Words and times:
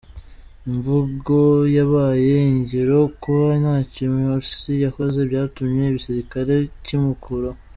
Imvugo 0.67 1.37
yabaye 1.77 2.35
ingiro; 2.51 2.97
kuba 3.21 3.47
ntacyo 3.61 4.03
Morsi 4.15 4.71
yakoze 4.85 5.19
byatumye 5.29 5.83
igisirikare 5.87 6.53
kimukuraho. 6.85 7.59